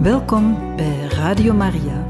[0.00, 2.06] Welkom bij Radio Maria.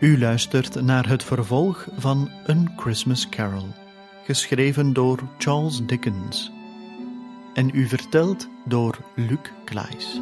[0.00, 3.68] U luistert naar het vervolg van A Christmas Carol,
[4.24, 6.58] geschreven door Charles Dickens
[7.54, 10.20] en u verteld door Luc Klaes.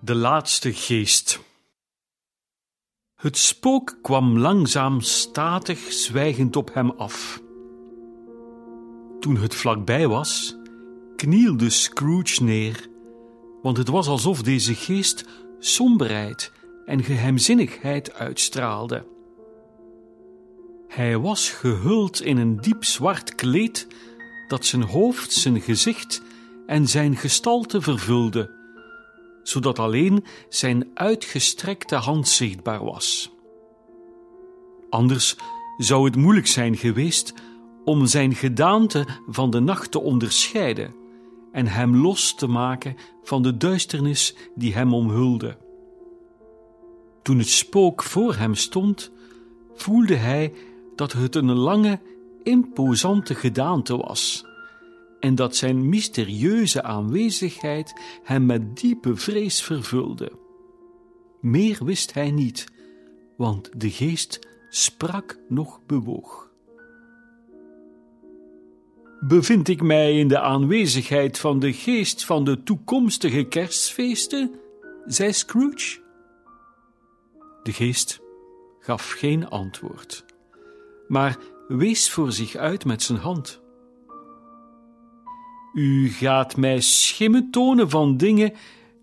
[0.00, 1.40] De laatste geest.
[3.14, 7.42] Het spook kwam langzaam statig zwijgend op hem af.
[9.20, 10.56] Toen het vlakbij was,
[11.16, 12.88] knielde Scrooge neer,
[13.62, 15.24] want het was alsof deze geest
[15.58, 16.52] somberheid
[16.88, 19.04] en geheimzinnigheid uitstraalde.
[20.88, 23.86] Hij was gehuld in een diep zwart kleed
[24.46, 26.22] dat zijn hoofd, zijn gezicht
[26.66, 28.50] en zijn gestalte vervulde,
[29.42, 33.30] zodat alleen zijn uitgestrekte hand zichtbaar was.
[34.90, 35.36] Anders
[35.76, 37.34] zou het moeilijk zijn geweest
[37.84, 40.94] om zijn gedaante van de nacht te onderscheiden
[41.52, 45.66] en hem los te maken van de duisternis die hem omhulde.
[47.28, 49.10] Toen het spook voor hem stond,
[49.74, 50.52] voelde hij
[50.96, 52.00] dat het een lange,
[52.42, 54.44] imposante gedaante was
[55.20, 60.32] en dat zijn mysterieuze aanwezigheid hem met diepe vrees vervulde.
[61.40, 62.66] Meer wist hij niet,
[63.36, 66.50] want de geest sprak nog bewoog.
[69.20, 74.54] Bevind ik mij in de aanwezigheid van de geest van de toekomstige kerstfeesten?
[75.06, 76.06] zei Scrooge.
[77.68, 78.20] De geest
[78.78, 80.24] gaf geen antwoord,
[81.08, 83.60] maar wees voor zich uit met zijn hand.
[85.74, 88.52] U gaat mij schimmen tonen van dingen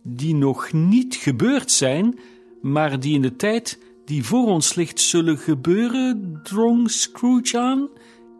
[0.03, 2.19] die nog niet gebeurd zijn,
[2.61, 7.89] maar die in de tijd die voor ons ligt zullen gebeuren, drong Scrooge aan.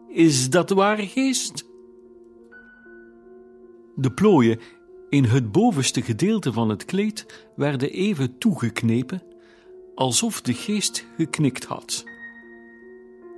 [0.08, 1.64] Is dat waar, geest?
[3.94, 4.60] De plooien
[5.08, 9.34] in het bovenste gedeelte van het kleed werden even toegeknepen
[9.96, 12.04] alsof de geest geknikt had.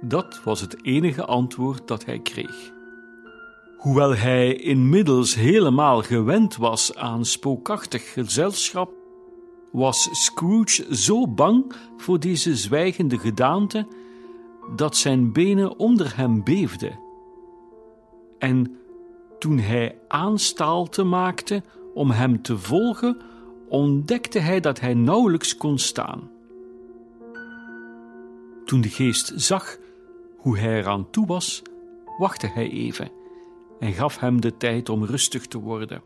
[0.01, 2.73] Dat was het enige antwoord dat hij kreeg.
[3.77, 8.93] Hoewel hij inmiddels helemaal gewend was aan spookachtig gezelschap,
[9.73, 13.87] was Scrooge zo bang voor deze zwijgende gedaante
[14.77, 16.99] dat zijn benen onder hem beefden.
[18.39, 18.79] En
[19.39, 21.63] toen hij aanstaalte maakte
[21.95, 23.21] om hem te volgen,
[23.69, 26.31] ontdekte hij dat hij nauwelijks kon staan.
[28.69, 29.79] Toen de geest zag
[30.37, 31.63] hoe hij eraan toe was,
[32.19, 33.11] wachtte hij even
[33.81, 36.03] en gaf hem de tijd om rustig te worden.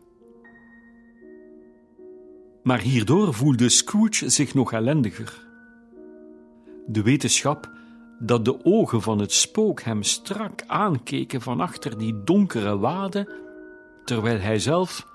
[2.63, 5.47] Maar hierdoor voelde Scrooge zich nog ellendiger.
[6.87, 7.71] De wetenschap
[8.19, 13.29] dat de ogen van het spook hem strak aankeken van achter die donkere waden,
[14.05, 15.07] terwijl hij zelf,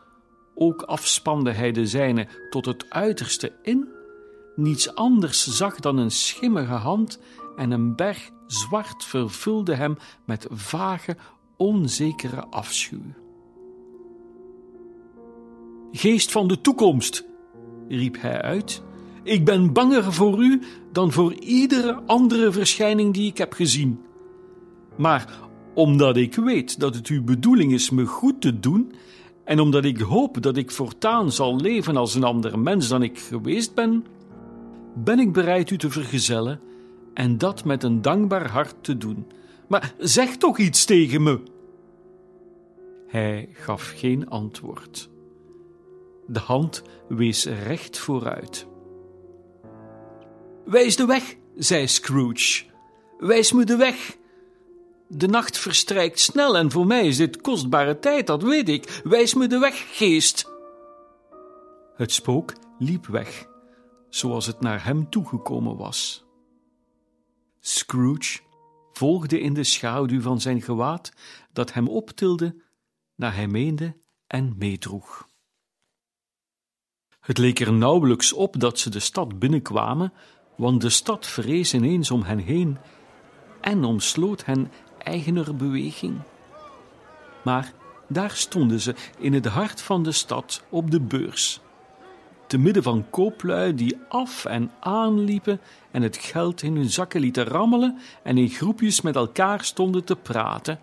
[0.54, 3.96] ook afspande hij de zijne tot het uiterste in,
[4.58, 7.20] niets anders zag dan een schimmige hand
[7.56, 11.16] en een berg zwart vervulde hem met vage,
[11.56, 13.02] onzekere afschuw.
[15.92, 17.24] Geest van de toekomst,
[17.88, 18.82] riep hij uit,
[19.22, 24.00] ik ben banger voor u dan voor iedere andere verschijning die ik heb gezien.
[24.96, 25.38] Maar
[25.74, 28.92] omdat ik weet dat het uw bedoeling is me goed te doen,
[29.44, 33.18] en omdat ik hoop dat ik voortaan zal leven als een ander mens dan ik
[33.18, 34.04] geweest ben,
[35.04, 36.60] ben ik bereid u te vergezellen
[37.14, 39.26] en dat met een dankbaar hart te doen.
[39.68, 41.40] Maar zeg toch iets tegen me.
[43.06, 45.08] Hij gaf geen antwoord.
[46.26, 48.66] De hand wees recht vooruit.
[50.64, 52.64] Wijs de weg, zei Scrooge.
[53.18, 54.16] Wijs me de weg.
[55.08, 59.00] De nacht verstrijkt snel en voor mij is dit kostbare tijd, dat weet ik.
[59.04, 60.50] Wijs me de weg, geest.
[61.96, 63.46] Het spook liep weg,
[64.08, 66.24] zoals het naar hem toegekomen was.
[67.60, 68.40] Scrooge
[68.92, 71.12] volgde in de schaduw van zijn gewaad
[71.52, 72.62] dat hem optilde
[73.14, 73.96] naar hij meende
[74.26, 75.28] en meedroeg.
[77.20, 80.12] Het leek er nauwelijks op dat ze de stad binnenkwamen,
[80.56, 82.78] want de stad vrees ineens om hen heen
[83.60, 86.20] en omsloot hen eigener beweging.
[87.44, 87.72] Maar
[88.08, 91.60] daar stonden ze in het hart van de stad op de beurs.
[92.48, 95.60] Te midden van kooplui die af en aan liepen
[95.90, 100.16] en het geld in hun zakken lieten rammelen en in groepjes met elkaar stonden te
[100.16, 100.80] praten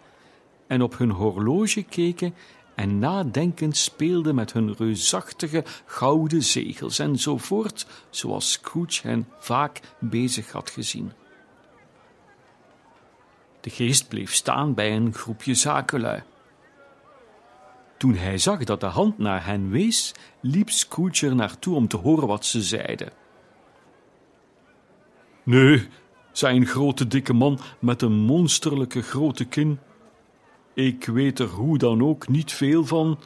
[0.68, 2.34] en op hun horloge keken
[2.76, 10.70] en nadenkend speelden met hun reusachtige gouden zegels enzovoort, zoals Scrooge hen vaak bezig had
[10.70, 11.12] gezien.
[13.62, 16.24] De geest bleef staan bij een groepje zakenlui.
[18.06, 21.98] Toen hij zag dat de hand naar hen wees, liep Scrooge er naartoe om te
[21.98, 23.12] horen wat ze zeiden.
[25.44, 25.88] Nee,
[26.32, 29.80] zei een grote dikke man met een monsterlijke grote kin.
[30.74, 33.20] Ik weet er hoe dan ook niet veel van.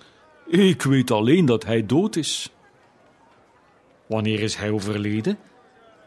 [0.48, 2.52] Ik weet alleen dat hij dood is.
[4.06, 5.38] Wanneer is hij overleden?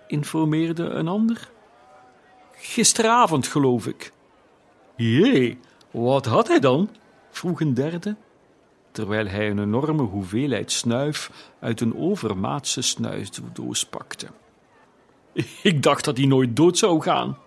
[0.06, 1.50] informeerde een ander.
[2.52, 4.12] Gisteravond, geloof ik.
[4.96, 5.58] Jee,
[5.90, 6.90] wat had hij dan?
[7.30, 8.16] vroeg een derde,
[8.92, 11.30] terwijl hij een enorme hoeveelheid snuif
[11.60, 14.26] uit een overmaatse snuisdoos pakte.
[15.62, 17.38] Ik dacht dat hij nooit dood zou gaan.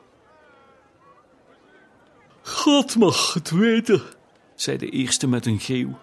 [2.42, 4.02] God mag het weten,
[4.56, 5.98] zei de eerste met een geeuw.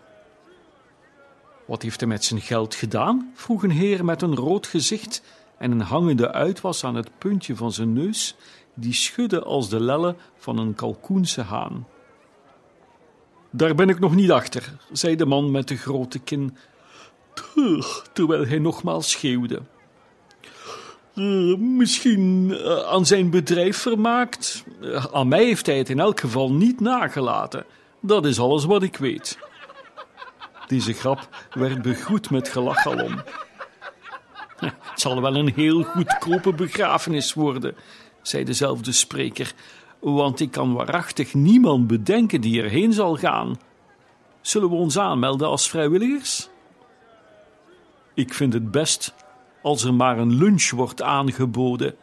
[1.65, 3.33] Wat heeft hij met zijn geld gedaan?
[3.35, 5.23] vroeg een heer met een rood gezicht
[5.59, 8.35] en een hangende uitwas aan het puntje van zijn neus,
[8.75, 11.87] die schudde als de lellen van een kalkoense haan.
[13.55, 16.57] Daar ben ik nog niet achter, zei de man met de grote kin,
[18.13, 19.63] terwijl hij nogmaals schreeuwde.
[21.15, 24.65] Uh, misschien uh, aan zijn bedrijf vermaakt.
[24.81, 27.65] Uh, aan mij heeft hij het in elk geval niet nagelaten.
[28.01, 29.39] Dat is alles wat ik weet.
[30.67, 33.23] Deze grap werd begroet met gelach alom.
[34.57, 37.77] Het zal wel een heel goedkope begrafenis worden,
[38.23, 39.53] zei dezelfde spreker,
[40.03, 43.59] want ik kan waarachtig niemand bedenken die erheen zal gaan.
[44.41, 46.49] Zullen we ons aanmelden als vrijwilligers?
[48.15, 49.15] Ik vind het best
[49.63, 51.95] als er maar een lunch wordt aangeboden,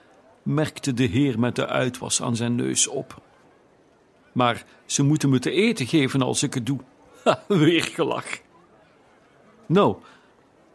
[0.43, 3.21] merkte de heer met de uitwas aan zijn neus op.
[4.31, 6.79] Maar ze moeten me te eten geven als ik het doe.
[7.23, 8.39] Ha, weer gelach.
[9.65, 9.95] Nou,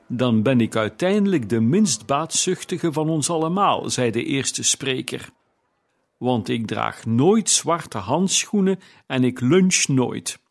[0.06, 5.29] dan ben ik uiteindelijk de minst baatzuchtige van ons allemaal, zei de eerste spreker.
[6.25, 10.43] Want ik draag nooit zwarte handschoenen en ik lunch nooit.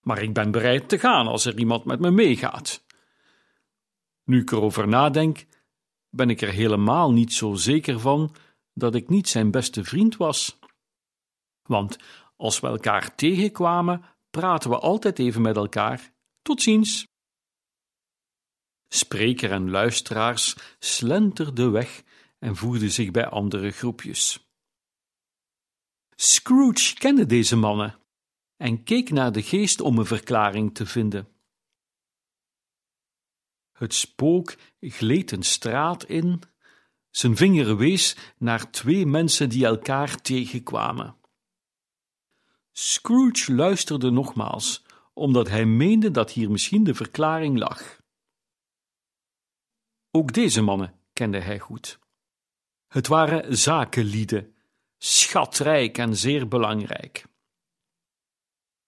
[0.00, 2.84] Maar ik ben bereid te gaan als er iemand met me meegaat.
[4.24, 5.46] Nu ik erover nadenk,
[6.08, 8.34] ben ik er helemaal niet zo zeker van
[8.74, 10.58] dat ik niet zijn beste vriend was.
[11.62, 11.98] Want
[12.36, 16.12] als we elkaar tegenkwamen, praten we altijd even met elkaar.
[16.42, 17.06] Tot ziens.
[18.88, 22.02] Spreker en luisteraars slenterden weg
[22.38, 24.47] en voerden zich bij andere groepjes.
[26.20, 27.98] Scrooge kende deze mannen
[28.56, 31.28] en keek naar de geest om een verklaring te vinden.
[33.72, 36.42] Het spook gleed een straat in.
[37.10, 41.16] Zijn vinger wees naar twee mensen die elkaar tegenkwamen.
[42.72, 44.82] Scrooge luisterde nogmaals,
[45.12, 48.00] omdat hij meende dat hier misschien de verklaring lag.
[50.10, 51.98] Ook deze mannen kende hij goed.
[52.88, 54.56] Het waren zakenlieden,
[54.98, 57.26] schatrijk en zeer belangrijk.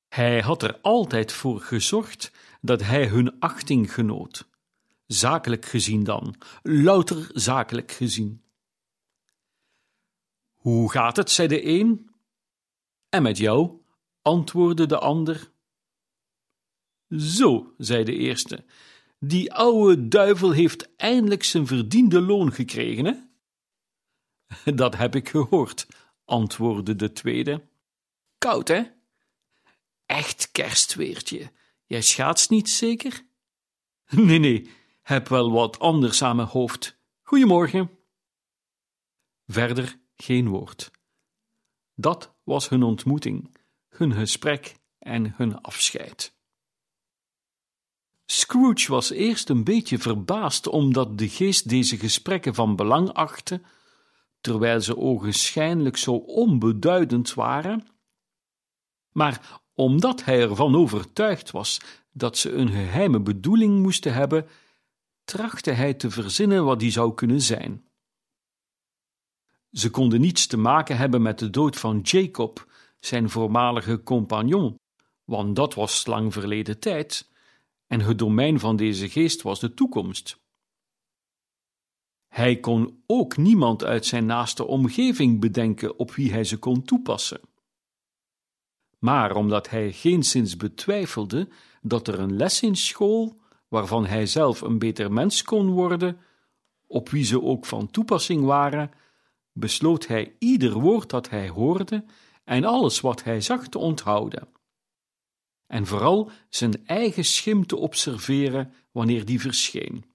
[0.09, 4.49] Hij had er altijd voor gezorgd dat hij hun achting genoot
[5.13, 8.45] zakelijk gezien dan, louter zakelijk gezien.
[10.55, 12.11] Hoe gaat het, zei de een.
[13.09, 13.81] En met jou,
[14.23, 15.53] antwoordde de ander.
[17.09, 18.65] Zo, zei de eerste,
[19.19, 23.15] die oude duivel heeft eindelijk zijn verdiende loon gekregen, hè?
[24.83, 25.87] Dat heb ik gehoord,
[26.31, 27.69] antwoordde de tweede.
[28.39, 28.83] Koud, hè?
[30.07, 31.53] Echt kerstweertje.
[31.87, 33.23] Jij schaatst niet zeker?
[34.11, 34.71] Nee, nee,
[35.03, 36.99] heb wel wat anders aan mijn hoofd.
[37.23, 37.91] Goedemorgen.
[39.47, 40.91] Verder geen woord.
[41.95, 43.57] Dat was hun ontmoeting,
[43.89, 46.35] hun gesprek en hun afscheid.
[48.27, 53.63] Scrooge was eerst een beetje verbaasd omdat de geest deze gesprekken van belang achtte,
[54.41, 57.87] terwijl ze ogenschijnlijk zo onbeduidend waren.
[59.13, 61.81] Maar omdat hij ervan overtuigd was
[62.13, 64.47] dat ze een geheime bedoeling moesten hebben,
[65.25, 67.85] trachtte hij te verzinnen wat die zou kunnen zijn.
[69.73, 72.67] Ze konden niets te maken hebben met de dood van Jacob,
[72.99, 74.79] zijn voormalige compagnon,
[75.25, 77.31] want dat was lang verleden tijd,
[77.87, 80.39] en het domein van deze geest was de toekomst.
[82.31, 87.41] Hij kon ook niemand uit zijn naaste omgeving bedenken op wie hij ze kon toepassen.
[88.99, 91.49] Maar omdat hij geenszins betwijfelde
[91.83, 96.19] dat er een les in school waarvan hij zelf een beter mens kon worden,
[96.87, 98.91] op wie ze ook van toepassing waren,
[99.53, 102.05] besloot hij ieder woord dat hij hoorde
[102.45, 104.49] en alles wat hij zag te onthouden.
[105.67, 110.10] En vooral zijn eigen schim te observeren wanneer die verscheen.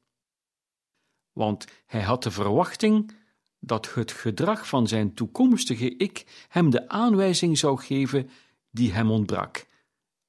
[1.35, 3.11] Want hij had de verwachting
[3.59, 8.29] dat het gedrag van zijn toekomstige ik hem de aanwijzing zou geven
[8.71, 9.65] die hem ontbrak,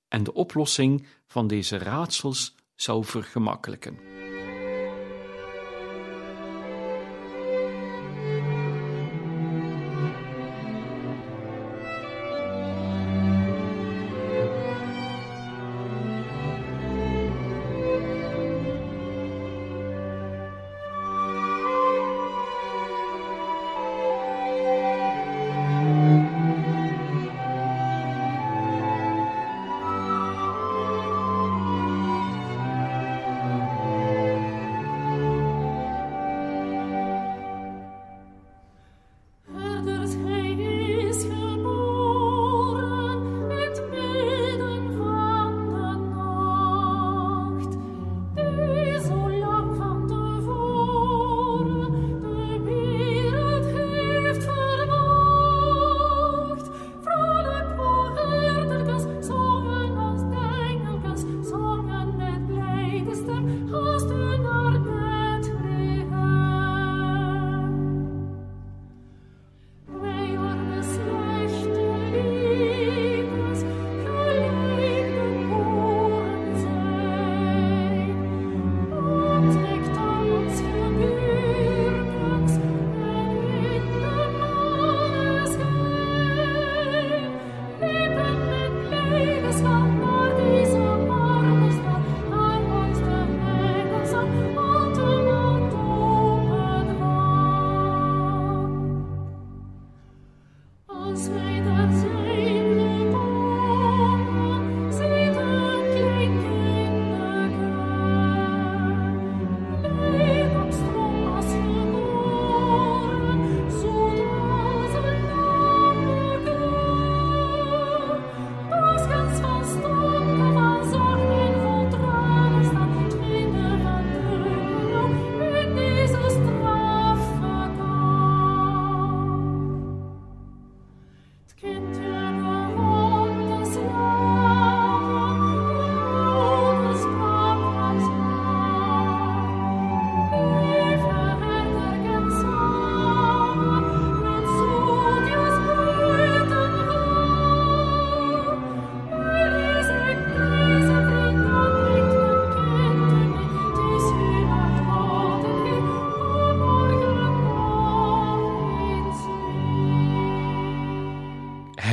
[0.08, 4.25] en de oplossing van deze raadsels zou vergemakkelijken.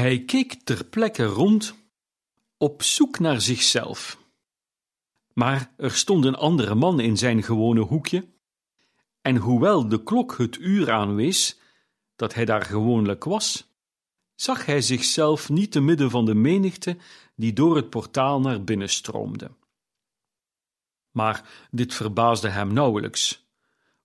[0.03, 1.75] Hij keek ter plekke rond,
[2.57, 4.17] op zoek naar zichzelf.
[5.33, 8.27] Maar er stond een andere man in zijn gewone hoekje,
[9.21, 11.59] en hoewel de klok het uur aanwees
[12.15, 13.73] dat hij daar gewoonlijk was,
[14.35, 16.97] zag hij zichzelf niet te midden van de menigte
[17.35, 19.51] die door het portaal naar binnen stroomde.
[21.11, 23.47] Maar dit verbaasde hem nauwelijks,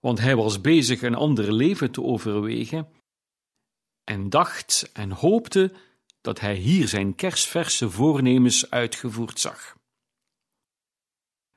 [0.00, 2.88] want hij was bezig een ander leven te overwegen
[4.05, 5.73] en dacht en hoopte
[6.28, 9.76] dat hij hier zijn kersverse voornemens uitgevoerd zag.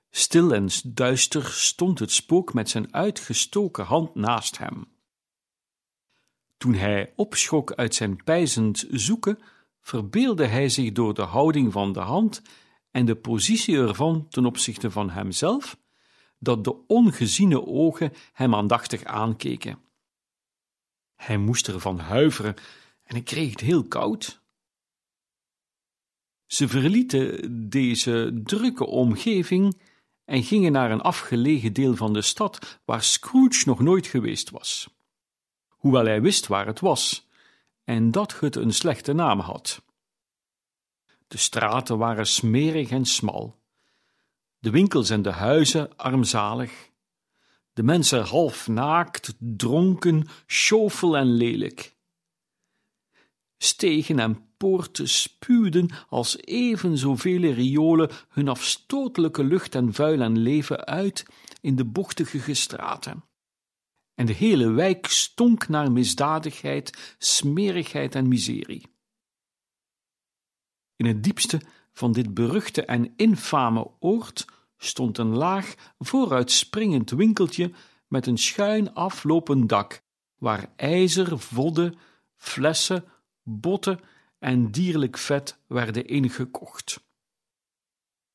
[0.10, 4.88] Stil en duister stond het spook met zijn uitgestoken hand naast hem.
[6.58, 9.40] Toen hij opschok uit zijn pijzend zoeken,
[9.80, 12.42] verbeelde hij zich door de houding van de hand
[12.92, 15.78] en de positie ervan ten opzichte van hemzelf,
[16.40, 19.80] dat de ongeziene ogen hem aandachtig aankeken.
[21.16, 22.56] Hij moest ervan huiveren
[23.04, 24.41] en hij kreeg het heel koud.
[26.52, 29.82] Ze verlieten deze drukke omgeving
[30.26, 34.90] en gingen naar een afgelegen deel van de stad waar Scrooge nog nooit geweest was.
[35.70, 37.28] Hoewel hij wist waar het was
[37.84, 39.84] en dat het een slechte naam had.
[41.28, 43.60] De straten waren smerig en smal,
[44.60, 46.90] de winkels en de huizen armzalig,
[47.74, 51.96] de mensen half naakt, dronken, sjofel en lelijk.
[53.58, 60.86] Stegen en poorten spuwden als even zoveel riolen hun afstotelijke lucht en vuil en leven
[60.86, 61.26] uit
[61.62, 63.24] in de bochtige straten.
[64.16, 68.86] En de hele wijk stonk naar misdadigheid, smerigheid en miserie.
[70.96, 71.62] In het diepste
[71.94, 74.46] van dit beruchte en infame oord
[74.78, 77.72] stond een laag, vooruitspringend winkeltje
[78.08, 80.02] met een schuin aflopend dak,
[80.38, 81.98] waar ijzer, vodden,
[82.38, 83.04] flessen,
[83.44, 84.00] botten
[84.42, 87.04] en dierlijk vet werden ingekocht.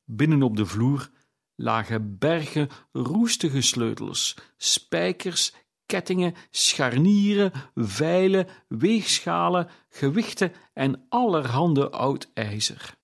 [0.05, 1.11] Binnen op de vloer
[1.55, 5.55] lagen bergen roestige sleutels, spijkers,
[5.87, 12.95] kettingen, scharnieren, veilen, weegschalen, gewichten en allerhande oud ijzer.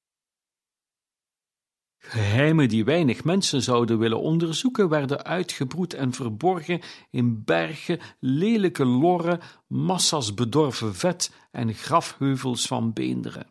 [2.05, 6.81] Geheimen die weinig mensen zouden willen onderzoeken, werden uitgebroed en verborgen
[7.11, 13.47] in bergen, lelijke lorren, massa's bedorven vet en grafheuvels van beenderen.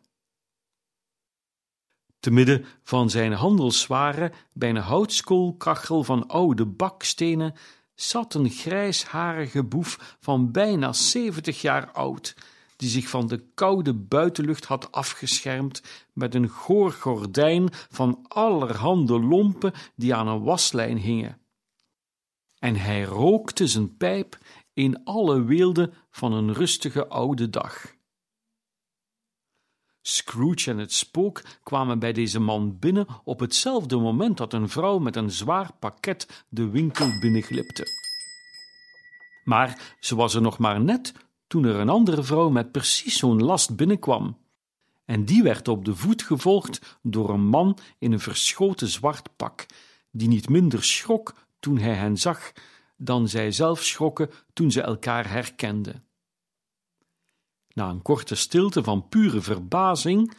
[2.20, 7.54] Te midden van zijn handelswaren, bij een houtskoolkachel van oude bakstenen,
[7.96, 12.36] zat een grijsharige boef van bijna zeventig jaar oud,
[12.82, 15.82] die zich van de koude buitenlucht had afgeschermd
[16.14, 21.38] met een goor gordijn van allerhande lompen die aan een waslijn hingen.
[22.60, 24.38] En hij rookte zijn pijp
[24.74, 27.96] in alle weelde van een rustige oude dag.
[30.02, 35.00] Scrooge en het spook kwamen bij deze man binnen op hetzelfde moment dat een vrouw
[35.00, 37.86] met een zwaar pakket de winkel binnenglipte.
[39.44, 41.14] Maar ze was er nog maar net
[41.52, 44.38] toen er een andere vrouw met precies zo'n last binnenkwam.
[45.06, 49.66] En die werd op de voet gevolgd door een man in een verschoten zwart pak,
[50.12, 52.52] die niet minder schrok toen hij hen zag
[52.98, 56.04] dan zij zelf schrokken toen ze elkaar herkenden.
[57.74, 60.34] Na een korte stilte van pure verbazing,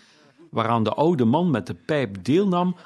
[0.50, 2.76] waaraan de oude man met de pijp deelnam,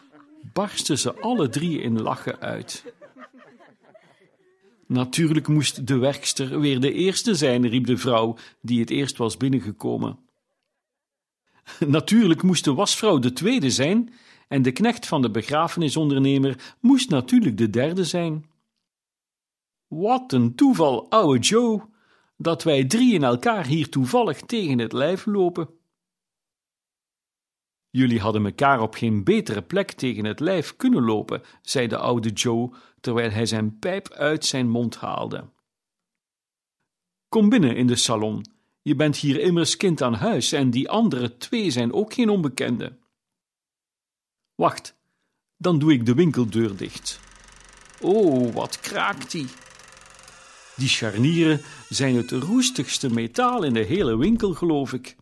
[0.52, 2.94] barsten ze alle drie in lachen uit.
[4.86, 9.36] Natuurlijk moest de werkster weer de eerste zijn, riep de vrouw, die het eerst was
[9.36, 10.18] binnengekomen.
[11.86, 14.14] Natuurlijk moest de wasvrouw de tweede zijn,
[14.48, 18.46] en de knecht van de begrafenisondernemer moest natuurlijk de derde zijn.
[19.86, 21.82] Wat een toeval, ouwe Joe,
[22.36, 25.68] dat wij drie in elkaar hier toevallig tegen het lijf lopen.
[27.96, 32.28] Jullie hadden elkaar op geen betere plek tegen het lijf kunnen lopen, zei de oude
[32.28, 35.44] Joe, terwijl hij zijn pijp uit zijn mond haalde.
[37.28, 38.46] Kom binnen in de salon.
[38.82, 42.98] Je bent hier immers kind aan huis en die andere twee zijn ook geen onbekenden.
[44.54, 44.96] Wacht,
[45.56, 47.20] dan doe ik de winkeldeur dicht.
[48.00, 49.46] Oh, wat kraakt die!
[50.76, 55.16] Die scharnieren zijn het roestigste metaal in de hele winkel, geloof ik.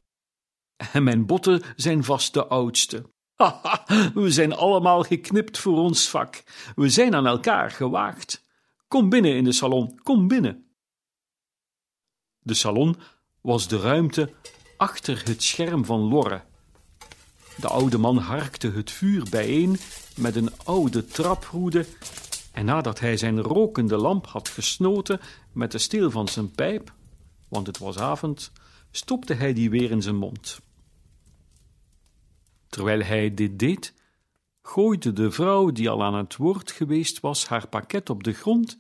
[0.77, 3.13] En mijn botten zijn vast de oudste.
[3.35, 3.85] Haha,
[4.15, 6.43] we zijn allemaal geknipt voor ons vak.
[6.77, 8.45] We zijn aan elkaar gewaagd.
[8.89, 10.77] Kom binnen in de salon, kom binnen.
[12.39, 12.97] De salon
[13.41, 14.33] was de ruimte
[14.77, 16.43] achter het scherm van Lorre.
[17.57, 19.77] De oude man harkte het vuur bijeen
[20.17, 21.87] met een oude traproede
[22.53, 25.21] en nadat hij zijn rokende lamp had gesnoten
[25.53, 26.93] met de steel van zijn pijp,
[27.49, 28.53] want het was avond,
[28.97, 30.61] stopte hij die weer in zijn mond.
[32.69, 33.95] Terwijl hij dit deed,
[34.63, 38.77] gooide de vrouw die al aan het woord geweest was haar pakket op de grond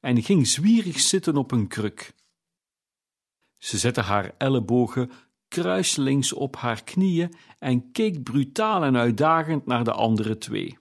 [0.00, 2.14] en ging zwierig zitten op een kruk.
[3.56, 5.10] Ze zette haar ellebogen
[5.48, 10.78] kruiselings op haar knieën en keek brutaal en uitdagend naar de andere twee.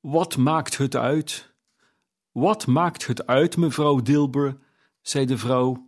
[0.00, 1.54] Wat maakt het uit?
[2.30, 4.58] Wat maakt het uit, mevrouw Dilber?
[5.00, 5.85] zei de vrouw.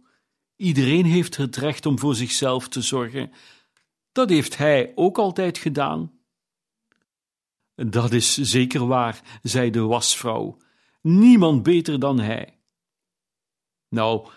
[0.58, 3.32] Iedereen heeft het recht om voor zichzelf te zorgen.
[4.12, 6.12] Dat heeft hij ook altijd gedaan.
[7.74, 10.56] Dat is zeker waar, zei de wasvrouw.
[11.00, 12.58] Niemand beter dan hij.
[13.88, 14.28] Nou,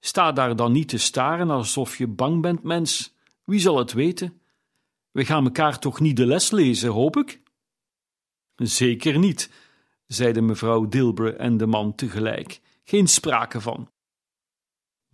[0.00, 3.14] sta daar dan niet te staren alsof je bang bent, mens.
[3.44, 4.40] Wie zal het weten?
[5.10, 7.42] We gaan elkaar toch niet de les lezen, hoop ik?
[8.54, 9.50] Zeker niet,
[10.06, 12.60] zeiden mevrouw Dilbre en de man tegelijk.
[12.84, 13.93] Geen sprake van.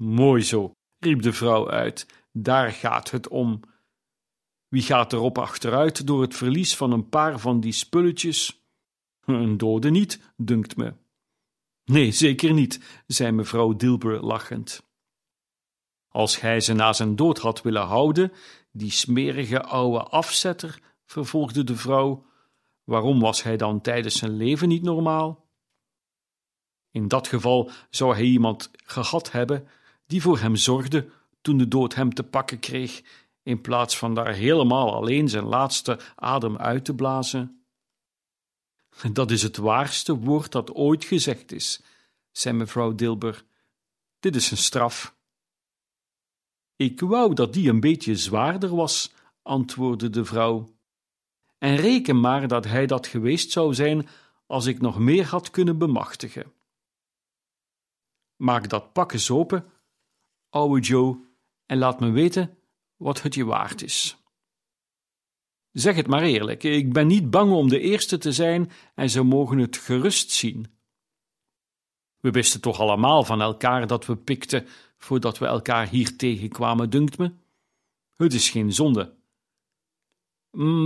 [0.03, 2.07] Mooi zo, riep de vrouw uit.
[2.33, 3.61] Daar gaat het om.
[4.69, 8.65] Wie gaat erop achteruit door het verlies van een paar van die spulletjes?
[9.25, 10.95] Een dode niet, dunkt me.
[11.85, 14.89] Nee, zeker niet, zei mevrouw Dilber lachend.
[16.09, 18.33] Als hij ze na zijn dood had willen houden,
[18.73, 22.27] die smerige oude afzetter, vervolgde de vrouw,
[22.85, 25.49] Waarom was hij dan tijdens zijn leven niet normaal?
[26.91, 29.69] In dat geval zou hij iemand gehad hebben
[30.11, 31.09] die voor hem zorgde
[31.40, 33.03] toen de dood hem te pakken kreeg,
[33.42, 37.64] in plaats van daar helemaal alleen zijn laatste adem uit te blazen.
[39.12, 41.83] Dat is het waarste woord dat ooit gezegd is,
[42.31, 43.44] zei mevrouw Dilber.
[44.20, 45.16] Dit is een straf.
[46.77, 50.79] Ik wou dat die een beetje zwaarder was, antwoordde de vrouw.
[51.59, 54.09] en reken maar dat hij dat geweest zou zijn
[54.46, 56.53] als ik nog meer had kunnen bemachtigen.
[58.37, 59.70] Maak dat pak eens open,
[60.51, 61.19] ouwe Joe,
[61.67, 62.59] en laat me weten
[62.97, 64.17] wat het je waard is.
[65.73, 69.23] Zeg het maar eerlijk, ik ben niet bang om de eerste te zijn en ze
[69.23, 70.67] mogen het gerust zien.
[72.21, 77.19] We wisten toch allemaal van elkaar dat we pikten voordat we elkaar hier tegenkwamen, dunkt
[77.19, 77.33] me.
[78.17, 79.15] Het is geen zonde.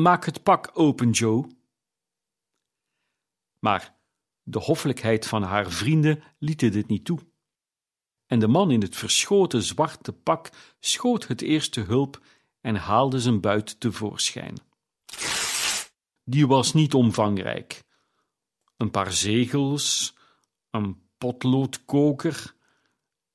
[0.03, 1.46] Maak het pak open, Joe.
[3.59, 3.94] Maar
[4.42, 7.18] de hoffelijkheid van haar vrienden liet dit niet toe.
[8.34, 12.20] En de man in het verschoten zwarte pak schoot het eerste hulp
[12.60, 14.56] en haalde zijn buit tevoorschijn.
[16.24, 17.84] Die was niet omvangrijk.
[18.76, 20.14] Een paar zegels,
[20.70, 22.54] een potloodkoker,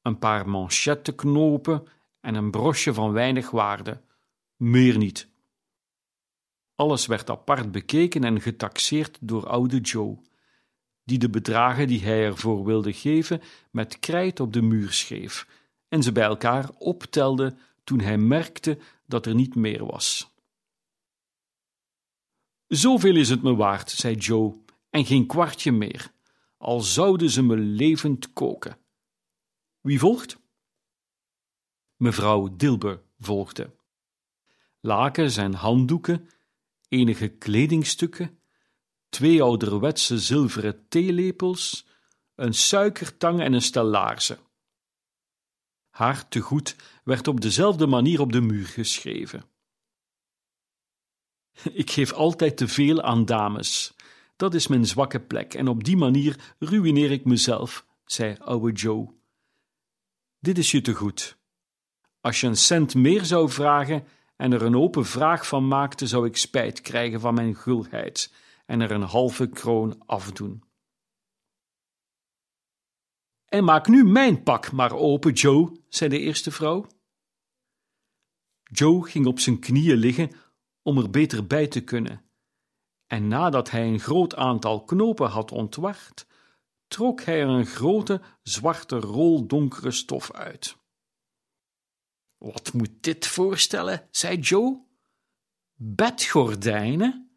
[0.02, 1.88] een paar manchettenknopen
[2.20, 4.02] en een brosje van weinig waarde.
[4.56, 5.30] Meer niet.
[6.76, 10.18] Alles werd apart bekeken en getaxeerd door oude Joe,
[11.10, 13.42] die de bedragen die hij ervoor wilde geven
[13.72, 15.48] met krijt op de muur schreef
[15.88, 20.32] en ze bij elkaar optelde toen hij merkte dat er niet meer was.
[22.68, 24.56] Zoveel is het me waard, zei Joe,
[24.90, 26.12] en geen kwartje meer,
[26.58, 28.78] al zouden ze me levend koken.
[29.82, 30.40] Wie volgt?
[31.96, 33.76] Mevrouw Dilber volgde.
[34.80, 36.30] Lakens en handdoeken,
[36.88, 38.39] enige kledingstukken,
[39.10, 41.88] twee ouderwetse zilveren theelepels,
[42.36, 44.40] een suikertang en een stel laarzen.
[45.90, 49.44] Haar tegoed werd op dezelfde manier op de muur geschreven.
[51.72, 53.94] Ik geef altijd te veel aan dames.
[54.36, 59.18] Dat is mijn zwakke plek, en op die manier ruïneer ik mezelf, zei oude Joe.
[60.40, 61.38] Dit is je te goed.
[62.22, 66.26] Als je een cent meer zou vragen en er een open vraag van maakte, zou
[66.28, 68.34] ik spijt krijgen van mijn gulheid
[68.70, 70.64] en er een halve kroon afdoen.
[73.46, 76.88] En maak nu mijn pak maar open, Joe, zei de eerste vrouw.
[78.64, 80.32] Joe ging op zijn knieën liggen
[80.82, 82.26] om er beter bij te kunnen.
[83.08, 86.28] En nadat hij een groot aantal knopen had ontward,
[86.88, 90.78] trok hij er een grote zwarte rol donkere stof uit.
[92.38, 94.08] Wat moet dit voorstellen?
[94.12, 94.86] zei Joe.
[95.74, 97.29] Bedgordijnen?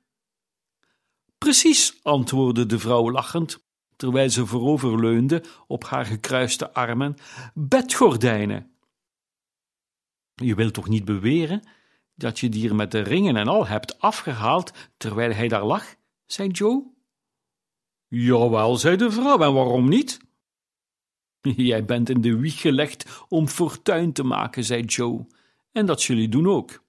[1.43, 3.65] Precies, antwoordde de vrouw lachend,
[3.97, 7.15] terwijl ze vooroverleunde op haar gekruiste armen.
[7.55, 8.71] Bedgordijnen.
[10.35, 11.63] Je wilt toch niet beweren
[12.15, 15.95] dat je die er met de ringen en al hebt afgehaald terwijl hij daar lag?
[16.27, 16.93] zei Joe.
[18.09, 20.19] Jawel, zei de vrouw, en waarom niet?
[21.71, 25.27] Jij bent in de wieg gelegd om fortuin te maken, zei Joe,
[25.73, 26.82] en dat zul je doen ook.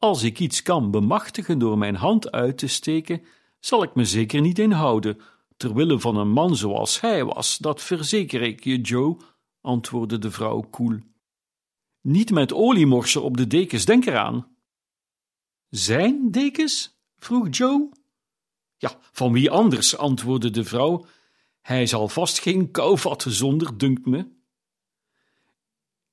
[0.00, 3.22] Als ik iets kan bemachtigen door mijn hand uit te steken,
[3.58, 5.20] zal ik me zeker niet inhouden,
[5.56, 9.16] ter wille van een man zoals hij was, dat verzeker ik je, Joe,
[9.60, 10.98] antwoordde de vrouw koel.
[12.00, 14.56] Niet met oliemorsen op de dekens, denk eraan.
[15.68, 16.98] Zijn dekens?
[17.18, 17.88] vroeg Joe.
[18.76, 21.06] Ja, van wie anders, antwoordde de vrouw.
[21.60, 24.26] Hij zal vast geen kou vatten zonder, dunkt me.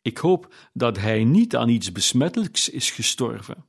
[0.02, 3.66] Ik hoop dat hij niet aan iets besmettelijks is gestorven.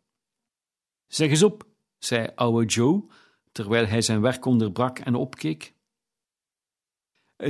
[1.09, 1.67] Zeg eens op,
[1.99, 3.05] zei oude Joe,
[3.53, 5.75] terwijl hij zijn werk onderbrak en opkeek.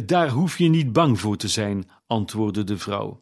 [0.05, 3.21] Daar hoef je niet bang voor te zijn, antwoordde de vrouw.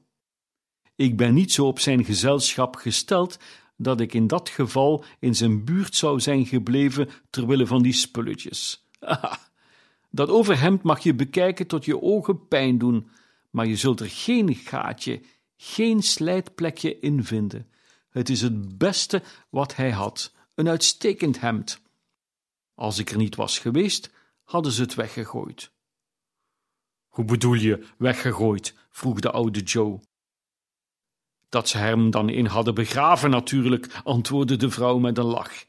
[0.95, 3.39] Ik ben niet zo op zijn gezelschap gesteld
[3.77, 8.87] dat ik in dat geval in zijn buurt zou zijn gebleven terwille van die spulletjes.
[10.11, 13.09] dat overhemd mag je bekijken tot je ogen pijn doen,
[13.51, 15.21] maar je zult er geen gaatje,
[15.57, 17.67] geen slijtplekje in vinden.
[18.17, 21.81] Het is het beste wat hij had, een uitstekend hemd.
[22.75, 24.11] Als ik er niet was geweest,
[24.45, 25.71] hadden ze het weggegooid.
[27.09, 28.75] Hoe bedoel je weggegooid?
[28.91, 30.01] vroeg de oude Joe.
[31.49, 35.65] Dat ze hem dan in hadden begraven, natuurlijk, antwoordde de vrouw met een lach.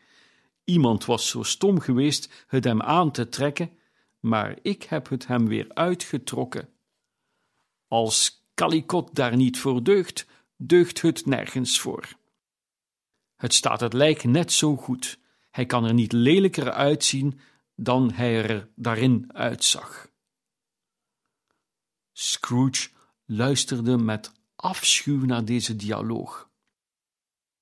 [0.63, 3.77] Iemand was zo stom geweest het hem aan te trekken,
[4.19, 6.69] maar ik heb het hem weer uitgetrokken.
[7.88, 12.16] Als Kalikot daar niet voor deugt, deugt het nergens voor.
[13.38, 15.19] Het staat het lijk net zo goed.
[15.52, 17.39] Hij kan er niet lelijker uitzien
[17.76, 20.10] dan hij er daarin uitzag.
[22.12, 22.89] Scrooge
[23.26, 26.50] luisterde met afschuw naar deze dialoog.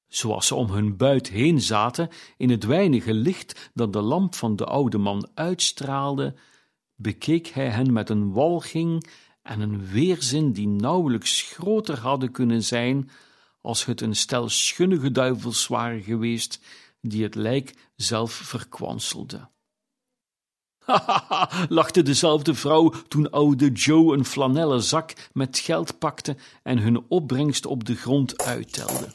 [0.07, 4.55] Zoals ze om hun buit heen zaten, in het weinige licht dat de lamp van
[4.55, 6.35] de oude man uitstraalde,
[6.95, 9.09] bekeek hij hen met een walging
[9.41, 13.09] en een weerzin die nauwelijks groter hadden kunnen zijn
[13.65, 16.59] als het een stel schunnige duivels waren geweest,
[17.01, 19.49] die het lijk zelf verkwanselde.
[20.85, 27.05] Hahaha, lachte dezelfde vrouw toen oude Joe een flanellen zak met geld pakte en hun
[27.07, 29.07] opbrengst op de grond uittelde.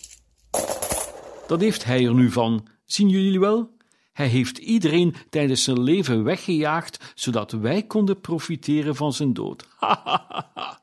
[1.46, 3.76] Dat heeft hij er nu van, zien jullie wel?
[4.12, 9.68] Hij heeft iedereen tijdens zijn leven weggejaagd, zodat wij konden profiteren van zijn dood.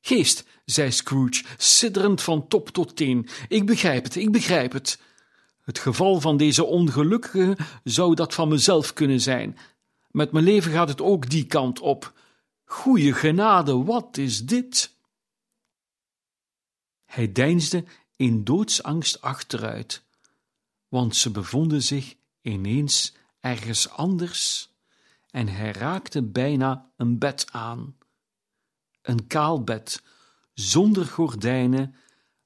[0.00, 5.00] Geest, zei Scrooge, sidderend van top tot teen, ik begrijp het, ik begrijp het.
[5.60, 9.58] Het geval van deze ongelukkige zou dat van mezelf kunnen zijn.
[10.10, 12.12] Met mijn leven gaat het ook die kant op.
[12.64, 14.94] Goeie genade, wat is dit?
[17.04, 17.84] Hij deinsde
[18.16, 20.02] in doodsangst achteruit,
[20.88, 24.70] want ze bevonden zich ineens ergens anders
[25.30, 27.96] en hij raakte bijna een bed aan.
[29.02, 30.02] Een kaal bed,
[30.54, 31.94] zonder gordijnen,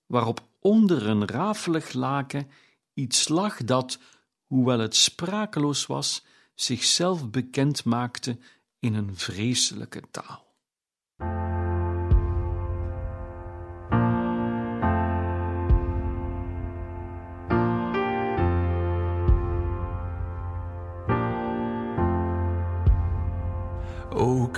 [0.07, 2.51] waarop onder een rafelig laken
[2.95, 3.99] iets lag dat,
[4.47, 8.38] hoewel het sprakeloos was, zichzelf bekend maakte
[8.79, 10.45] in een vreselijke taal.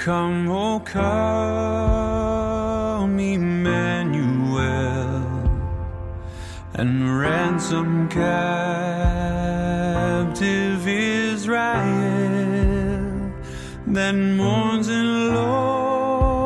[0.07, 1.19] Come, oh, come,
[3.19, 4.63] Emmanuel,
[6.75, 9.27] and ransom captive
[10.87, 11.59] Israel
[13.89, 16.45] that mourns in lonely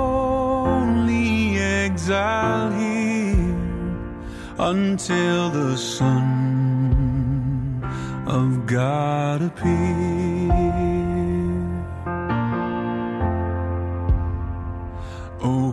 [1.58, 3.58] exile here
[4.58, 6.24] until the Son
[8.26, 10.19] of God appear.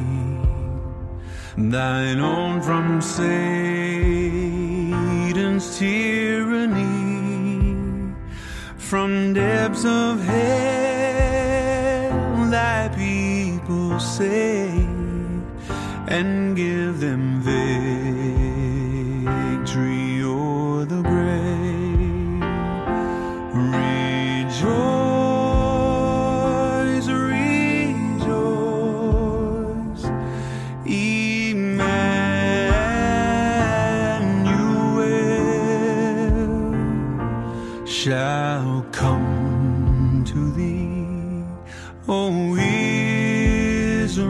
[1.56, 3.38] thine own from Satan's
[5.78, 6.82] tyranny,
[8.76, 10.50] from depths of hell
[12.50, 15.44] thy people save,
[16.08, 17.27] and give them
[38.04, 41.42] shall come to thee,
[42.06, 44.28] O Israel.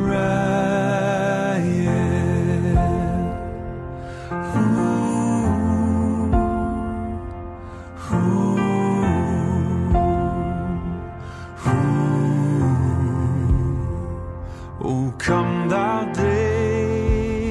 [14.80, 17.46] Oh, come thou day,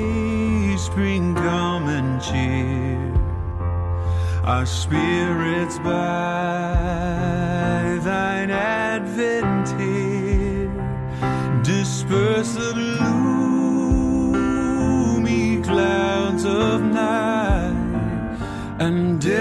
[0.77, 2.97] spring, come and cheer.
[4.43, 6.06] Our spirits by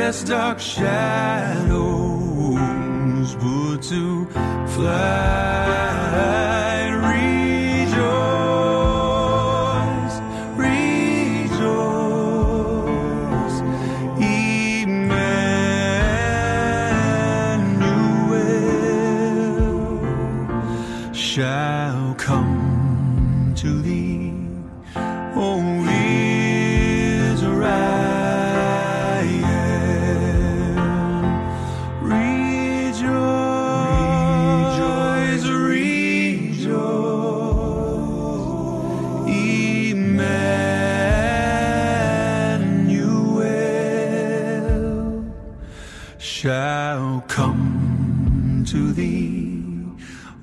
[0.06, 1.74] cast dark shadows,
[3.34, 4.24] but to
[4.68, 6.45] fly.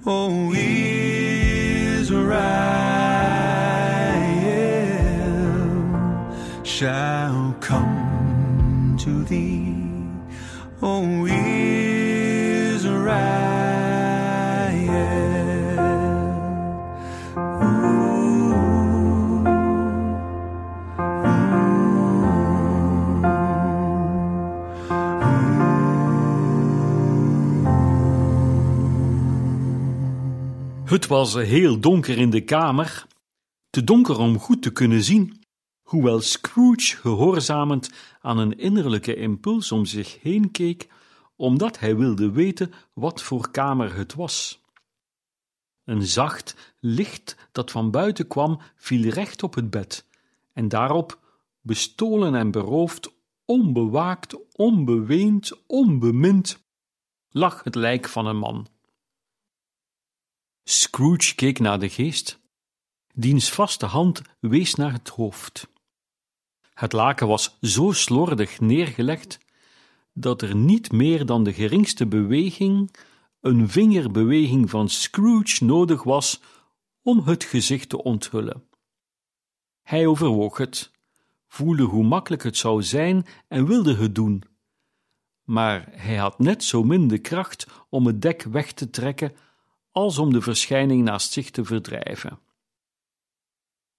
[0.05, 0.32] O
[31.03, 33.05] Het was heel donker in de kamer,
[33.69, 35.43] te donker om goed te kunnen zien,
[35.81, 37.89] hoewel Scrooge gehoorzamend
[38.21, 40.87] aan een innerlijke impuls om zich heen keek,
[41.35, 44.61] omdat hij wilde weten wat voor kamer het was.
[45.85, 50.05] Een zacht licht dat van buiten kwam, viel recht op het bed,
[50.53, 51.19] en daarop,
[51.61, 53.13] bestolen en beroofd,
[53.45, 56.63] onbewaakt, onbeweend, onbemind,
[57.29, 58.67] lag het lijk van een man.
[60.79, 62.39] Scrooge keek naar de geest.
[63.13, 65.67] Diens vaste hand wees naar het hoofd.
[66.73, 69.39] Het laken was zo slordig neergelegd
[70.13, 72.95] dat er niet meer dan de geringste beweging,
[73.41, 76.41] een vingerbeweging van Scrooge nodig was
[77.01, 78.63] om het gezicht te onthullen.
[79.81, 80.91] Hij overwoog het,
[81.47, 84.43] voelde hoe makkelijk het zou zijn en wilde het doen.
[85.43, 89.35] Maar hij had net zo min de kracht om het dek weg te trekken
[89.93, 92.39] als om de verschijning naast zich te verdrijven.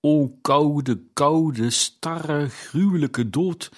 [0.00, 3.70] O koude, koude, starre, gruwelijke dood,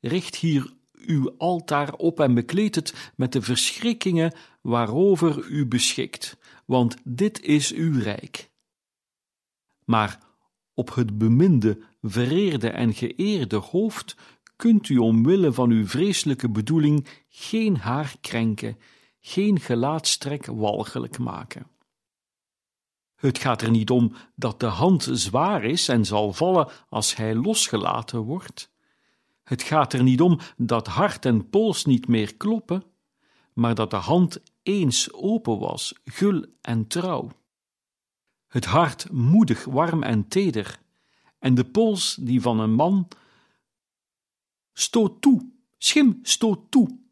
[0.00, 6.96] richt hier uw altaar op en bekleed het met de verschrikkingen waarover u beschikt, want
[7.04, 8.50] dit is uw rijk.
[9.84, 10.18] Maar
[10.74, 14.16] op het beminde, vereerde en geëerde hoofd
[14.56, 18.78] kunt u omwille van uw vreselijke bedoeling geen haar krenken,
[19.26, 21.66] geen gelaatstrek walgelijk maken.
[23.14, 27.34] Het gaat er niet om dat de hand zwaar is en zal vallen als hij
[27.34, 28.70] losgelaten wordt.
[29.42, 32.84] Het gaat er niet om dat hart en pols niet meer kloppen,
[33.52, 37.30] maar dat de hand eens open was, gul en trouw.
[38.46, 40.80] Het hart moedig, warm en teder,
[41.38, 43.08] en de pols die van een man
[44.72, 47.02] stoot toe, schim stoot toe,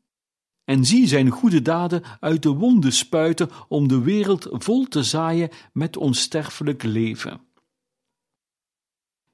[0.72, 5.50] en zie zijn goede daden uit de wonden spuiten om de wereld vol te zaaien
[5.72, 7.40] met onsterfelijk leven.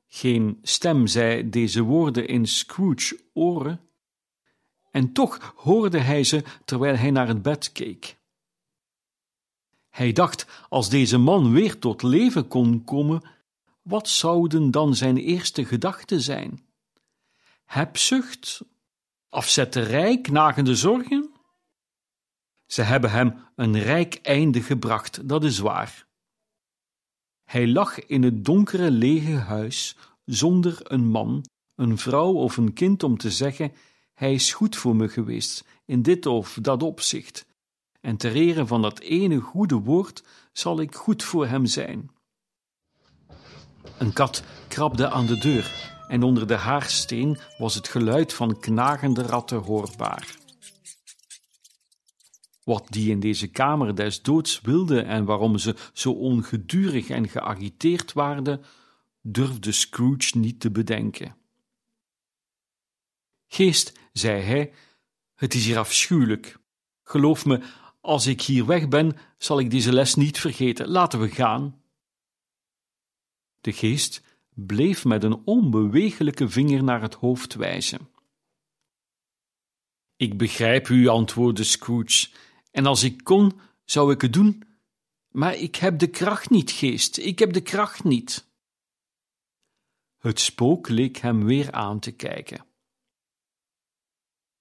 [0.07, 3.81] Geen stem zei deze woorden in Scrooge's oren,
[4.91, 8.17] en toch hoorde hij ze terwijl hij naar het bed keek.
[9.89, 13.23] Hij dacht, als deze man weer tot leven kon komen,
[13.83, 16.67] wat zouden dan zijn eerste gedachten zijn?
[17.65, 18.61] Hebzucht
[19.29, 21.28] afzetterij, knagende zorgen?
[22.69, 26.07] Ze hebben hem een rijk einde gebracht, dat is waar.
[27.45, 33.03] Hij lag in het donkere lege huis, zonder een man, een vrouw of een kind
[33.03, 33.73] om te zeggen:
[34.15, 37.47] Hij is goed voor me geweest, in dit of dat opzicht.
[38.01, 42.11] En ter ere van dat ene goede woord zal ik goed voor hem zijn.
[43.99, 49.23] Een kat krabde aan de deur en onder de haarsteen was het geluid van knagende
[49.23, 50.37] ratten hoorbaar.
[52.69, 58.13] Wat die in deze kamer des doods wilden en waarom ze zo ongedurig en geagiteerd
[58.13, 58.65] waren,
[59.21, 61.37] durfde Scrooge niet te bedenken.
[63.47, 64.73] Geest, zei hij,
[65.35, 66.59] het is hier afschuwelijk.
[67.03, 67.63] Geloof me,
[68.01, 70.89] als ik hier weg ben, zal ik deze les niet vergeten.
[70.89, 71.83] Laten we gaan.
[73.61, 74.23] De geest
[74.55, 78.09] bleef met een onbewegelijke vinger naar het hoofd wijzen.
[80.17, 82.29] Ik begrijp u, antwoordde Scrooge,
[82.71, 84.63] en als ik kon, zou ik het doen,
[85.29, 88.47] maar ik heb de kracht niet, geest, ik heb de kracht niet.
[90.19, 92.67] Het spook leek hem weer aan te kijken.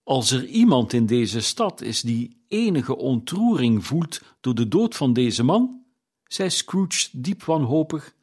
[0.03, 5.13] Als er iemand in deze stad is die enige ontroering voelt door de dood van
[5.13, 5.85] deze man,
[6.23, 8.15] zei Scrooge diep wanhopig,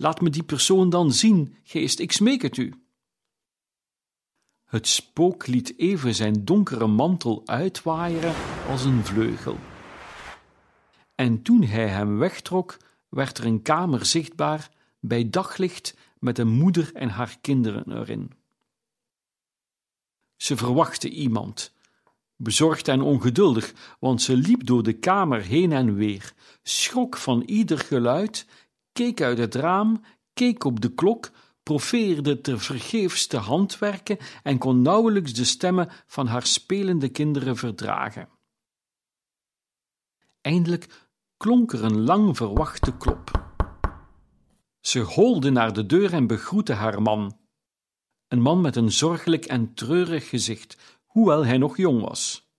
[0.00, 2.74] Laat me die persoon dan zien, geest, ik smeek het u.
[4.64, 8.34] Het spook liet even zijn donkere mantel uitwaaieren
[8.68, 9.58] als een vleugel.
[11.14, 12.76] En toen hij hem wegtrok,
[13.08, 18.32] werd er een kamer zichtbaar bij daglicht met een moeder en haar kinderen erin.
[20.36, 21.74] Ze verwachtte iemand,
[22.36, 27.78] bezorgd en ongeduldig, want ze liep door de kamer heen en weer, schrok van ieder
[27.78, 28.46] geluid
[28.92, 30.00] keek uit het raam,
[30.32, 31.30] keek op de klok,
[31.62, 38.28] profeerde tevergeefs te handwerken en kon nauwelijks de stemmen van haar spelende kinderen verdragen.
[40.48, 41.06] Eindelijk
[41.36, 43.52] klonk er een lang verwachte klop.
[44.80, 47.38] Ze holde naar de deur en begroette haar man.
[48.28, 52.50] Een man met een zorgelijk en treurig gezicht, hoewel hij nog jong was.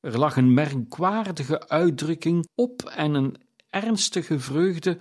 [0.00, 3.36] Er lag een merkwaardige uitdrukking op en een
[3.68, 4.98] ernstige vreugde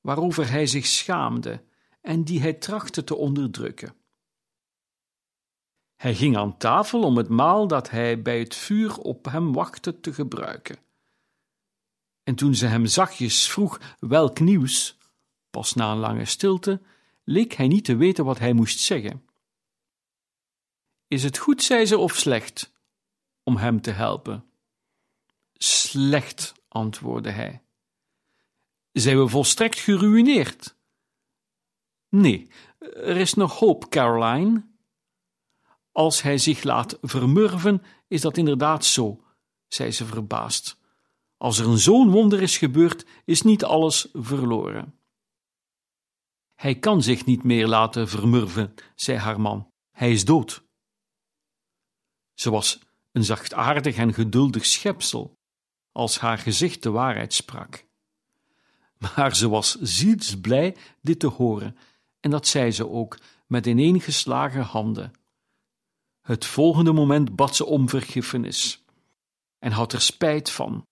[0.00, 1.64] waarover hij zich schaamde
[2.00, 3.94] en die hij trachtte te onderdrukken.
[5.96, 10.00] Hij ging aan tafel om het maal dat hij bij het vuur op hem wachtte
[10.00, 10.90] te gebruiken.
[12.22, 14.98] En toen ze hem zachtjes vroeg welk nieuws,
[15.50, 16.80] pas na een lange stilte,
[17.24, 19.26] leek hij niet te weten wat hij moest zeggen.
[21.08, 22.72] Is het goed, zei ze, of slecht,
[23.42, 24.44] om hem te helpen?
[25.52, 27.62] Slecht, antwoordde hij.
[28.92, 30.76] Zijn we volstrekt geruïneerd?
[32.08, 34.70] Nee, er is nog hoop, Caroline.
[35.92, 39.24] Als hij zich laat vermurven, is dat inderdaad zo,
[39.68, 40.80] zei ze verbaasd.
[41.42, 44.98] Als er een zo'n wonder is gebeurd, is niet alles verloren.
[46.54, 49.68] Hij kan zich niet meer laten vermurven, zei haar man.
[49.90, 50.62] Hij is dood.
[52.34, 52.80] Ze was
[53.12, 55.38] een zachtaardig en geduldig schepsel,
[55.92, 57.84] als haar gezicht de waarheid sprak.
[58.98, 61.76] Maar ze was zielsblij dit te horen,
[62.20, 65.12] en dat zei ze ook met ineengeslagen handen.
[66.20, 68.84] Het volgende moment bad ze om vergiffenis
[69.58, 70.86] en had er spijt van,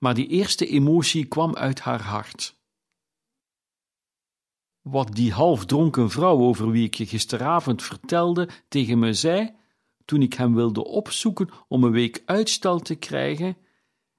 [0.00, 2.58] maar die eerste emotie kwam uit haar hart.
[4.80, 9.56] Wat die halfdronken vrouw over wie ik je gisteravond vertelde tegen me zei,
[10.04, 13.56] toen ik hem wilde opzoeken om een week uitstel te krijgen,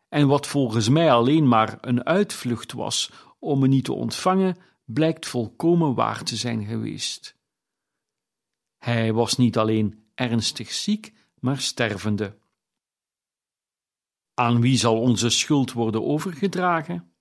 [0.09, 5.25] en wat volgens mij alleen maar een uitvlucht was om me niet te ontvangen, blijkt
[5.25, 7.35] volkomen waar te zijn geweest.
[8.77, 12.40] Hij was niet alleen ernstig ziek, maar stervende.
[14.41, 17.13] Aan wie zal onze schuld worden overgedragen?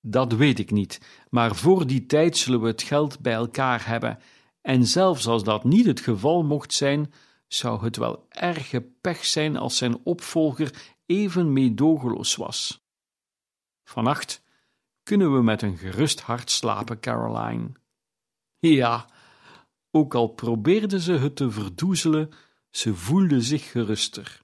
[0.00, 4.18] Dat weet ik niet, maar voor die tijd zullen we het geld bij elkaar hebben,
[4.60, 7.12] en zelfs als dat niet het geval mocht zijn,
[7.46, 12.86] zou het wel erge pech zijn als zijn opvolger even meedogenloos was.
[13.84, 14.42] Vannacht
[15.02, 17.72] kunnen we met een gerust hart slapen, Caroline.
[18.58, 19.08] Ja,
[19.90, 22.30] ook al probeerde ze het te verdoezelen,
[22.70, 24.43] ze voelde zich geruster.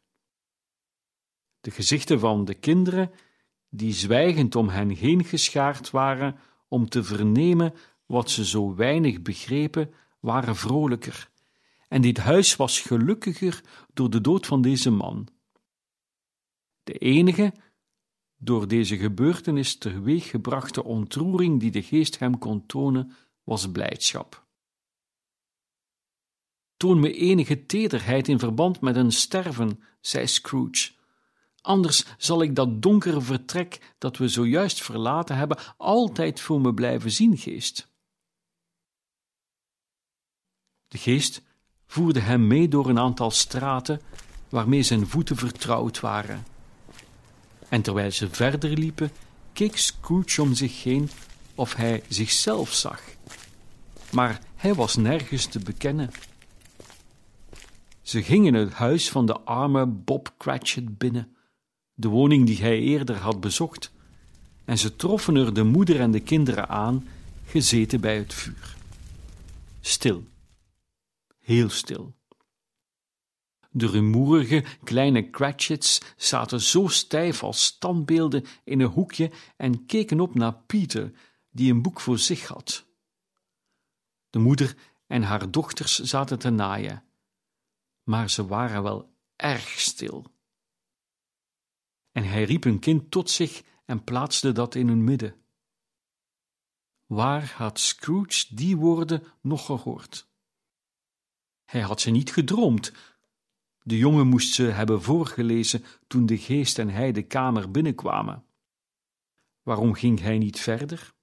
[1.60, 3.10] De gezichten van de kinderen,
[3.68, 6.38] die zwijgend om hen heen geschaard waren
[6.68, 7.74] om te vernemen
[8.06, 11.30] wat ze zo weinig begrepen, waren vrolijker,
[11.88, 13.60] en dit huis was gelukkiger
[13.92, 15.28] door de dood van deze man.
[16.82, 17.52] De enige
[18.36, 23.12] door deze gebeurtenis teweeggebrachte ontroering die de geest hem kon tonen,
[23.44, 24.46] was blijdschap.
[26.76, 30.90] Toon me enige tederheid in verband met een sterven, zei Scrooge.
[31.62, 37.10] Anders zal ik dat donkere vertrek dat we zojuist verlaten hebben altijd voor me blijven
[37.10, 37.88] zien, geest.
[40.88, 41.42] De geest
[41.86, 44.00] voerde hem mee door een aantal straten
[44.48, 46.44] waarmee zijn voeten vertrouwd waren.
[47.68, 49.10] En terwijl ze verder liepen,
[49.52, 51.10] keek Scrooge om zich heen
[51.54, 53.02] of hij zichzelf zag.
[54.12, 56.10] Maar hij was nergens te bekennen.
[58.02, 61.36] Ze gingen het huis van de arme Bob Cratchit binnen,
[62.00, 63.92] de woning die hij eerder had bezocht,
[64.64, 67.08] en ze troffen er de moeder en de kinderen aan,
[67.44, 68.76] gezeten bij het vuur.
[69.80, 70.24] Stil,
[71.38, 72.14] heel stil.
[73.70, 80.34] De rumoerige kleine Cratchits zaten zo stijf als standbeelden in een hoekje en keken op
[80.34, 81.12] naar Pieter,
[81.50, 82.84] die een boek voor zich had.
[84.30, 84.76] De moeder
[85.06, 87.04] en haar dochters zaten te naaien,
[88.02, 90.26] maar ze waren wel erg stil.
[92.12, 95.34] En hij riep een kind tot zich en plaatste dat in hun midden.
[97.06, 100.28] Waar had Scrooge die woorden nog gehoord?
[101.64, 102.92] Hij had ze niet gedroomd.
[103.82, 108.44] De jongen moest ze hebben voorgelezen toen de geest en hij de kamer binnenkwamen.
[109.62, 111.14] Waarom ging hij niet verder?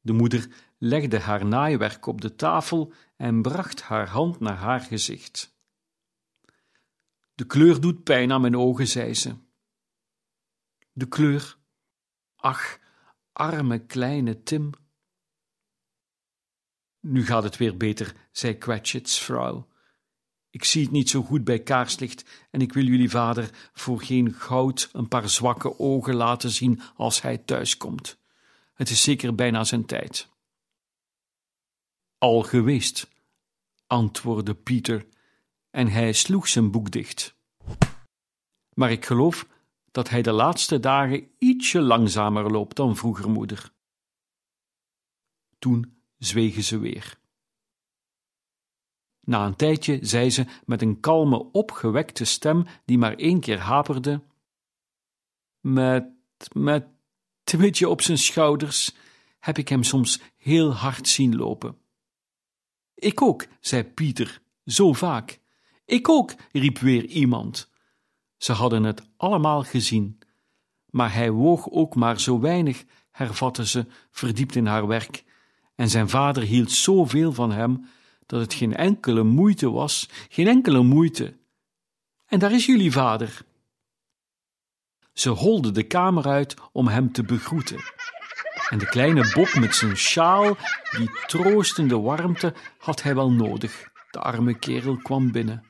[0.00, 0.48] De moeder
[0.78, 5.57] legde haar naaiwerk op de tafel en bracht haar hand naar haar gezicht.
[7.38, 9.34] De kleur doet pijn aan mijn ogen, zei ze.
[10.92, 11.56] De kleur.
[12.36, 12.78] Ach,
[13.32, 14.70] arme kleine Tim.
[17.00, 19.68] Nu gaat het weer beter, zei Cratchit's vrouw.
[20.50, 24.32] Ik zie het niet zo goed bij kaarslicht en ik wil jullie vader voor geen
[24.32, 28.18] goud een paar zwakke ogen laten zien als hij thuiskomt.
[28.74, 30.28] Het is zeker bijna zijn tijd.
[32.18, 33.08] Al geweest,
[33.86, 35.06] antwoordde Pieter,
[35.70, 37.36] en hij sloeg zijn boek dicht.
[38.74, 39.48] Maar ik geloof
[39.90, 43.72] dat hij de laatste dagen ietsje langzamer loopt dan vroeger, moeder.
[45.58, 47.18] Toen zwegen ze weer.
[49.20, 54.22] Na een tijdje zei ze met een kalme, opgewekte stem die maar één keer haperde:
[55.60, 56.08] Met,
[56.52, 56.86] met
[57.44, 58.94] Timmetje op zijn schouders
[59.38, 61.78] heb ik hem soms heel hard zien lopen.
[62.94, 65.40] Ik ook, zei Pieter, zo vaak.
[65.88, 67.70] Ik ook, riep weer iemand.
[68.36, 70.18] Ze hadden het allemaal gezien,
[70.90, 75.24] maar hij woog ook maar zo weinig, hervatte ze, verdiept in haar werk,
[75.74, 77.88] en zijn vader hield zoveel van hem
[78.26, 81.36] dat het geen enkele moeite was, geen enkele moeite.
[82.26, 83.42] En daar is jullie vader.
[85.12, 87.80] Ze holde de kamer uit om hem te begroeten.
[88.68, 90.56] En de kleine Bob met zijn sjaal,
[90.98, 93.88] die troostende warmte, had hij wel nodig.
[94.10, 95.67] De arme kerel kwam binnen.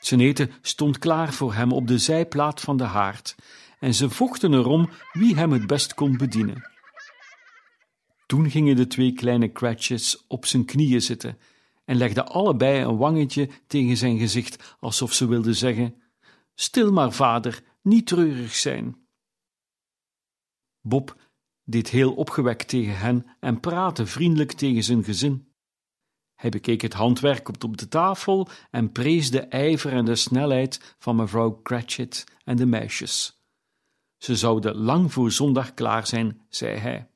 [0.00, 3.34] Zijn eten stond klaar voor hem op de zijplaat van de haard,
[3.78, 6.70] en ze vochten erom wie hem het best kon bedienen.
[8.26, 11.38] Toen gingen de twee kleine Cratchits op zijn knieën zitten
[11.84, 16.02] en legden allebei een wangetje tegen zijn gezicht, alsof ze wilden zeggen:
[16.54, 18.96] Stil maar, vader, niet treurig zijn.
[20.80, 21.16] Bob
[21.64, 25.49] deed heel opgewekt tegen hen en praatte vriendelijk tegen zijn gezin.
[26.40, 31.16] Hij bekeek het handwerk op de tafel en prees de ijver en de snelheid van
[31.16, 33.40] mevrouw Cratchit en de meisjes.
[34.16, 37.10] Ze zouden lang voor zondag klaar zijn, zei hij.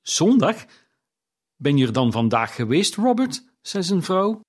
[0.00, 0.64] Zondag?
[1.56, 3.44] Ben je er dan vandaag geweest, Robert?
[3.60, 4.40] zei zijn vrouw.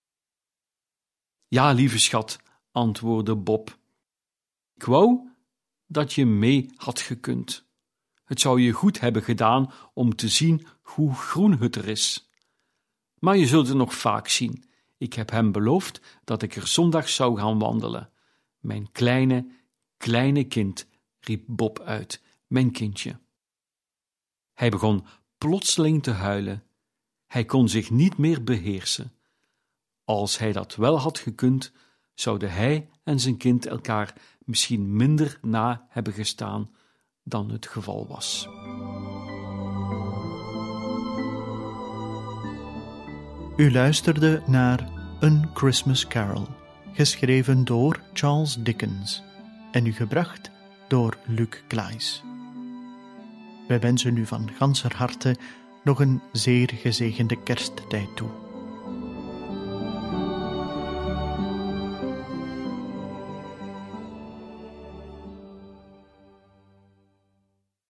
[1.48, 2.40] Ja, lieve schat,
[2.72, 3.78] antwoordde Bob.
[4.74, 5.30] Ik wou
[5.86, 7.66] dat je mee had gekund.
[8.24, 12.32] Het zou je goed hebben gedaan om te zien hoe groen het er is.
[13.24, 14.64] Maar je zult het nog vaak zien.
[14.98, 18.10] Ik heb hem beloofd dat ik er zondag zou gaan wandelen.
[18.60, 19.48] Mijn kleine,
[19.98, 20.88] kleine kind,
[21.20, 23.20] riep Bob uit, mijn kindje.
[24.54, 25.06] Hij begon
[25.38, 26.64] plotseling te huilen.
[27.28, 29.14] Hij kon zich niet meer beheersen.
[30.04, 31.72] Als hij dat wel had gekund,
[32.14, 36.76] zouden hij en zijn kind elkaar misschien minder na hebben gestaan
[37.24, 38.48] dan het geval was.
[43.56, 44.90] U luisterde naar
[45.20, 46.48] Een Christmas Carol,
[46.94, 49.24] geschreven door Charles Dickens
[49.72, 50.52] en u gebracht
[50.88, 52.24] door Luc Klaes.
[53.68, 55.36] Wij wensen u van ganser harte
[55.84, 58.43] nog een zeer gezegende kersttijd toe.